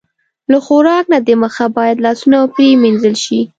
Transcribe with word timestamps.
له 0.51 0.57
خوراک 0.65 1.05
نه 1.13 1.19
د 1.27 1.29
مخه 1.43 1.65
باید 1.77 1.97
لاسونه 2.05 2.37
پرېمنځل 2.55 3.15
شي. 3.23 3.39